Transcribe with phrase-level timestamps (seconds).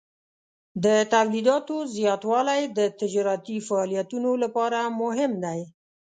[0.83, 5.61] د تولیداتو زیاتوالی د تجارتي فعالیتونو لپاره مهم دی.